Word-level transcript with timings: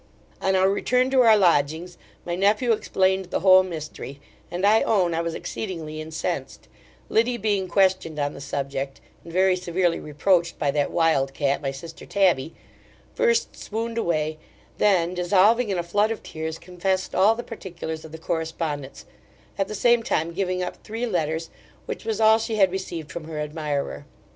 On 0.41 0.55
our 0.55 0.67
return 0.67 1.11
to 1.11 1.21
our 1.21 1.37
lodgings, 1.37 1.95
my 2.25 2.33
nephew 2.35 2.71
explained 2.71 3.25
the 3.25 3.41
whole 3.41 3.61
mystery; 3.61 4.19
and 4.49 4.65
I 4.65 4.81
own 4.81 5.13
I 5.13 5.21
was 5.21 5.35
exceedingly 5.35 6.01
incensed 6.01 6.67
Liddy 7.07 7.37
being 7.37 7.67
questioned 7.67 8.17
on 8.17 8.33
the 8.33 8.41
subject, 8.41 8.99
and 9.23 9.31
very 9.31 9.55
severely 9.55 9.99
reproached 9.99 10.57
by 10.57 10.71
that 10.71 10.89
wildcat 10.89 11.61
my 11.61 11.69
sister 11.69 12.07
Tabby, 12.07 12.55
first 13.13 13.55
swooned 13.55 13.99
away, 13.99 14.39
then 14.79 15.13
dissolving 15.13 15.69
in 15.69 15.77
a 15.77 15.83
flood 15.83 16.09
of 16.09 16.23
tears, 16.23 16.57
confessed 16.57 17.13
all 17.13 17.35
the 17.35 17.43
particulars 17.43 18.03
of 18.03 18.11
the 18.11 18.17
correspondence, 18.17 19.05
at 19.59 19.67
the 19.67 19.75
same 19.75 20.01
time 20.01 20.33
giving 20.33 20.63
up 20.63 20.77
three 20.83 21.05
letters, 21.05 21.51
which 21.85 22.05
was 22.05 22.19
all 22.19 22.39
she 22.39 22.55
had 22.55 22.71
received 22.71 23.11
from 23.11 23.25
her 23.25 23.37
admirer. 23.39 24.07